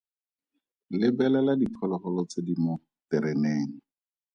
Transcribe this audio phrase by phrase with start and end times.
[0.99, 2.75] Lebelela diphologolo tse di mo
[3.09, 3.69] tereneng.